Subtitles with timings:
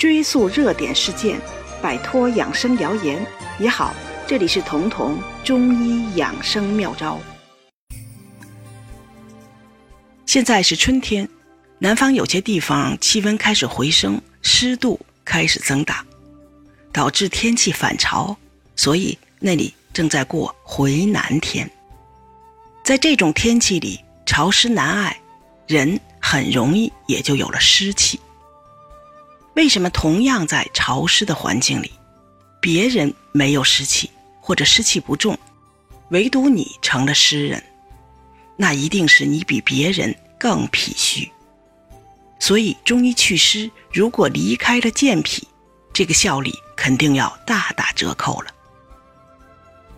[0.00, 1.38] 追溯热点事件，
[1.82, 3.22] 摆脱养生谣言
[3.58, 3.94] 也好。
[4.26, 7.20] 这里是彤彤中医养生妙招。
[10.24, 11.28] 现在是春天，
[11.78, 16.02] 南方有些地方气温开始回升，湿度开始增大，
[16.90, 18.34] 导致天气反潮，
[18.76, 21.70] 所以那里正在过回南天。
[22.82, 25.20] 在这种天气里，潮湿难挨，
[25.66, 28.18] 人很容易也就有了湿气。
[29.60, 31.92] 为什么同样在潮湿的环境里，
[32.62, 34.08] 别人没有湿气？
[34.40, 35.38] 或者湿气不重，
[36.08, 37.62] 唯独你成了湿人，
[38.56, 41.30] 那一定是你比别人更脾虚。
[42.38, 45.46] 所以中医祛湿，如果离开了健脾，
[45.92, 48.50] 这个效力肯定要大打折扣了。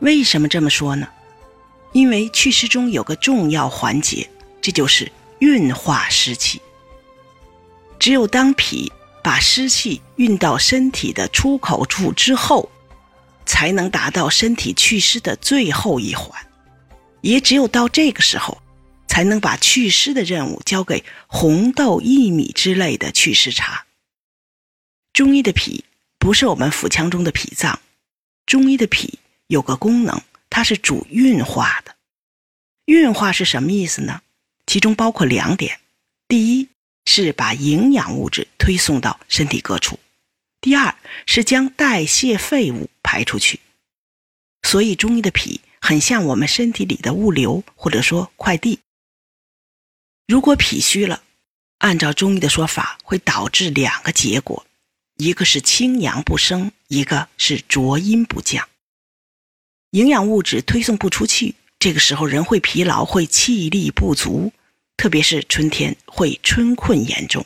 [0.00, 1.06] 为什么这么说呢？
[1.92, 4.28] 因为祛湿中有个重要环节，
[4.60, 6.60] 这就是运化湿气。
[8.00, 8.92] 只有当脾
[9.22, 12.70] 把湿气运到身体的出口处之后。
[13.44, 16.46] 才能达到身体祛湿的最后一环，
[17.22, 18.62] 也只有到这个时候，
[19.08, 23.84] 才能把祛湿的任务交给红豆薏米之类的祛湿茶。
[25.12, 25.84] 中医的脾
[26.20, 27.80] 不是我们腹腔中的脾脏，
[28.46, 31.96] 中医的脾有个功能，它是主运化的。
[32.84, 34.22] 运化是什么意思呢？
[34.66, 35.80] 其中包括两点：
[36.28, 36.68] 第一
[37.06, 39.98] 是把营养物质推送到身体各处。
[40.60, 40.94] 第二
[41.26, 43.58] 是将代谢废物排出去，
[44.62, 48.78] 所以中医的脾很像我们身体里的物流或者说快递。
[50.28, 51.24] 如果脾虚了，
[51.78, 54.64] 按照中医的说法，会导致两个结果：
[55.16, 58.68] 一个是清阳不升，一个是浊阴不降。
[59.90, 64.52] 营养物质推送不出去，这个时候人会疲劳，会气力不足，
[65.02, 67.44] 特别是春天会春困严重。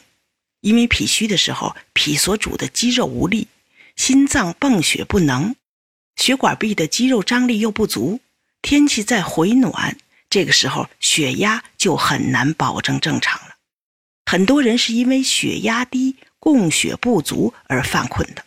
[0.61, 3.49] 因为脾虚的时候，脾所主的肌肉无力，
[3.97, 5.57] 心脏泵血不能，
[6.17, 8.21] 血管壁的肌肉张力又不足，
[8.61, 9.97] 天气再回暖，
[10.29, 13.57] 这个时候血压就很难保证正常了。
[14.27, 18.45] 很多人是因为血压低、供血不足而犯困的。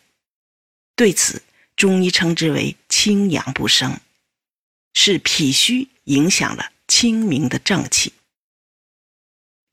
[0.95, 1.41] 对此，
[1.75, 3.99] 中医称之为清阳不升，
[4.93, 8.13] 是脾虚影响了清明的正气。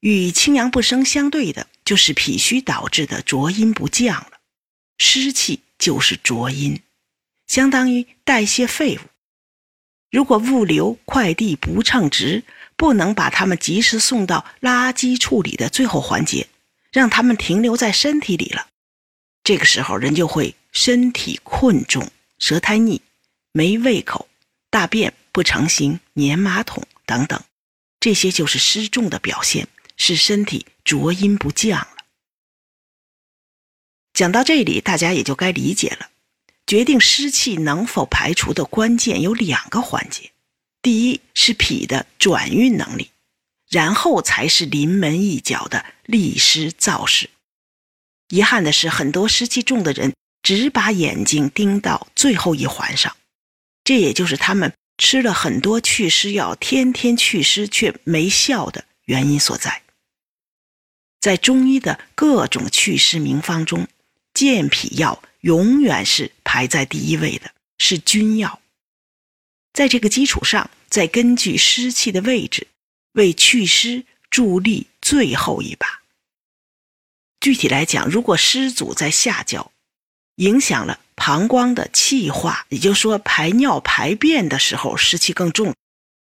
[0.06, 1.67] 与清阳不升相对的。
[1.84, 4.33] 就是脾虚导致的浊阴不降了，
[4.99, 6.81] 湿气就是浊阴，
[7.47, 9.00] 相当于代谢废物。
[10.11, 12.43] 如果物流快递不称职，
[12.75, 16.49] 不能把它们及时送到垃圾处理的最后环节，
[16.91, 18.67] 让它们停留在身体里了，
[19.44, 23.00] 这个时候人就会身体困重、舌苔腻、
[23.53, 24.28] 没胃口、
[24.71, 27.41] 大便不成形、粘马桶等等，
[28.00, 29.69] 这些就是湿重的表现。
[29.97, 31.97] 是身体浊阴不降了。
[34.12, 36.11] 讲到这里，大家也就该理解了。
[36.67, 40.33] 决定湿气能否排除的关键有两个环节：
[40.83, 43.11] 第一是脾的转运能力，
[43.69, 47.31] 然后才是临门一脚的利湿燥湿。
[48.31, 50.12] 遗憾的是，很多湿气重的人
[50.43, 53.17] 只把眼睛盯到最后一环上，
[53.85, 59.83] 这也就是他们吃了很多祛湿药，天天祛湿却没效的原因所在。
[61.26, 63.88] 在中医的各种祛湿名方中，
[64.32, 68.60] 健脾药永远是排在第一位的，是君药。
[69.72, 72.69] 在这个基础上，再根据湿气的位置，
[73.14, 76.00] 为祛湿助力最后一把。
[77.41, 79.72] 具体来讲，如果湿阻在下焦，
[80.37, 85.75] 影响了膀胱的气化，也就是说排尿排便的时候湿气更重，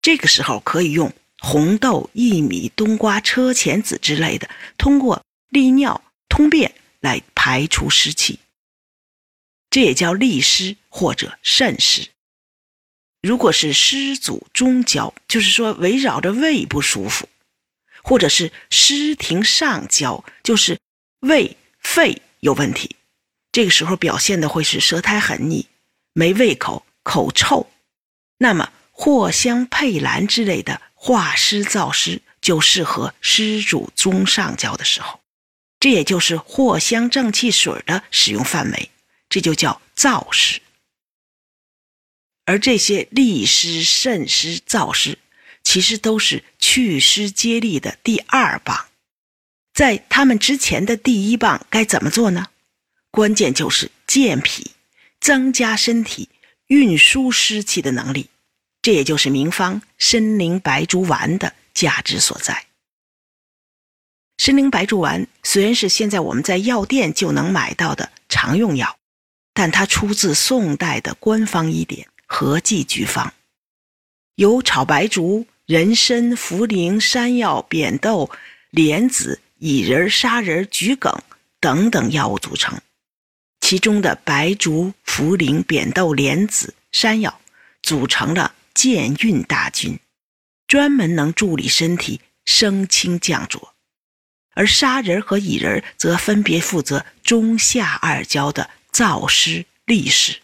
[0.02, 1.10] 这个时候可以用。
[1.44, 4.48] 红豆、薏米、冬瓜、车前子之类的，
[4.78, 8.38] 通过利尿通便来排除湿气，
[9.68, 12.08] 这也叫利湿或者渗湿。
[13.20, 17.28] 如果是湿阻中焦，就是说围绕着胃不舒服，
[18.04, 20.78] 或者是湿停上焦，就是
[21.20, 22.94] 胃肺有问题，
[23.50, 25.66] 这个时候表现的会是舌苔很腻、
[26.12, 27.68] 没胃口、口臭，
[28.38, 30.80] 那么藿香、佩兰之类的。
[31.04, 35.18] 化湿燥湿就适合湿主中上焦的时候，
[35.80, 38.88] 这也就是藿香正气水的使用范围，
[39.28, 40.62] 这就叫燥湿。
[42.44, 45.18] 而这些利湿、渗湿、燥湿，
[45.64, 48.86] 其实都是祛湿接力的第二棒。
[49.74, 52.46] 在他们之前的第一棒该怎么做呢？
[53.10, 54.70] 关键就是健脾，
[55.20, 56.28] 增加身体
[56.68, 58.28] 运输湿气的能力。
[58.82, 62.66] 这也就是名方参苓白术丸的价值所在。
[64.38, 68.98] 参苓白术丸虽然是现在我们在药店就能买到的常用药，
[69.54, 73.26] 但它出自宋代的官方医典《合剂局方》，
[74.34, 78.28] 由炒白术、人参、茯苓、山药、扁豆、
[78.70, 81.22] 莲子、薏仁、砂仁、桔梗
[81.60, 82.80] 等等药物组成。
[83.60, 87.40] 其中的白术、茯苓、扁豆、莲子、山药
[87.80, 89.98] 组成了健运大军，
[90.66, 93.74] 专门能助理身体升清降浊；
[94.54, 100.40] 而砂仁和薏仁则分别负责中下二焦的燥湿利湿。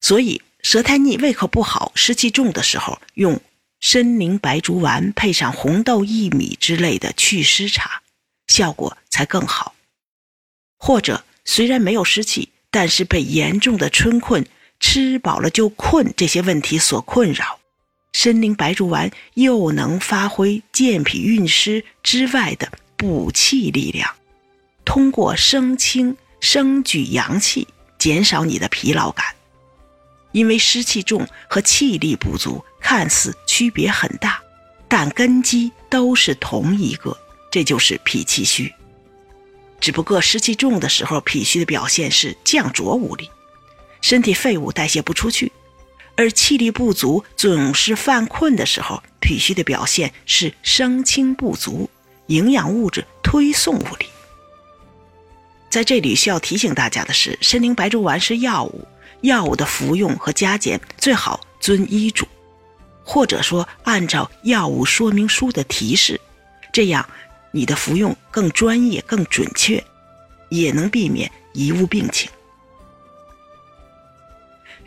[0.00, 3.40] 所以，舌苔腻、胃口不好、湿气重的时候，用
[3.80, 8.02] 参苓白术丸配上红豆薏米之类的祛湿茶，
[8.46, 9.74] 效果才更好。
[10.78, 14.46] 或者虽然没有湿气，但是被严重的春困、
[14.80, 17.58] 吃饱了就困这些问题所困扰，
[18.12, 24.14] 参苓白术丸又能发挥健脾运湿之外的补气力量，
[24.84, 27.66] 通过升清、升举阳气，
[27.98, 29.26] 减少你的疲劳感。
[30.32, 34.40] 因为湿气重和气力不足看似区别很大，
[34.86, 37.16] 但根基都是同一个，
[37.50, 38.72] 这就是脾气虚。
[39.80, 43.30] 只不过湿气重的时候，脾虚的表现是降浊无力，
[44.00, 45.50] 身体废物代谢不出去；
[46.16, 51.88] 而气力不足、总是犯困的时候，脾虚的表现是升清不足，
[52.26, 54.06] 营养物质推送无力。
[55.70, 58.86] 在这里需要提醒大家的是，参苓白术丸是药物，
[59.20, 62.26] 药物的服用和加减最好遵医嘱，
[63.04, 66.20] 或者说按照药物说明书的提示，
[66.72, 67.08] 这样。
[67.50, 69.82] 你的服用更专业、更准确，
[70.50, 72.30] 也能避免贻误病情。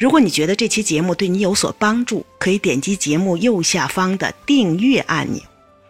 [0.01, 5.39] 如果你觉得这期节目对你有所帮助，可以点击节目右下方的订阅按钮，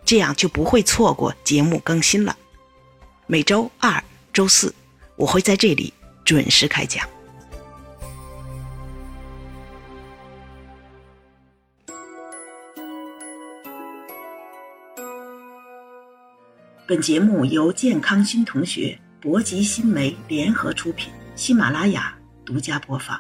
[0.04, 2.36] 这样就不会错过节目更新了。
[3.25, 4.04] 每周二、
[4.34, 4.75] 周四，
[5.16, 5.94] 我会在这里
[6.25, 7.08] 准时开讲。
[16.86, 23.18] 本节目由健康新同学、博吉新媒联合出品，喜马拉雅独家播放。